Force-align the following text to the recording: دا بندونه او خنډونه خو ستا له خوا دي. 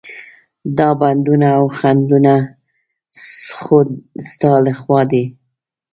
دا 0.77 0.89
بندونه 1.01 1.47
او 1.57 1.63
خنډونه 1.77 2.33
خو 3.61 3.77
ستا 4.29 4.51
له 4.65 4.73
خوا 4.79 5.01
دي. 5.11 5.23